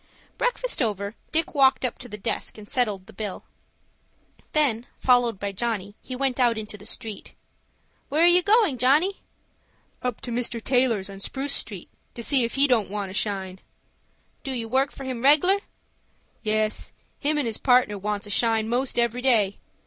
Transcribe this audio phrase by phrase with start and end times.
[0.35, 3.43] Breakfast over, Dick walked up to the desk, and settled the bill.
[4.53, 7.33] Then, followed by Johnny, he went out into the street.
[8.09, 9.21] "Where are you going, Johnny?"
[10.01, 10.59] "Up to Mr.
[10.59, 13.59] Taylor's, on Spruce Street, to see if he don't want a shine."
[14.43, 15.59] "Do you work for him reg'lar?"
[16.41, 16.93] "Yes.
[17.19, 19.59] Him and his partner wants a shine most every day.